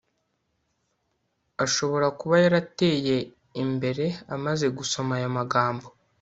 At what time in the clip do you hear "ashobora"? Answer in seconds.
1.65-2.07